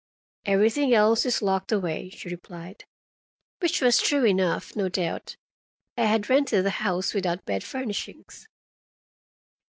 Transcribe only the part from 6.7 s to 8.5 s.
house without bed furnishings.